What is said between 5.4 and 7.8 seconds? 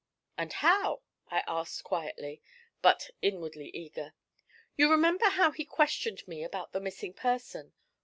he questioned me about the "missing person?"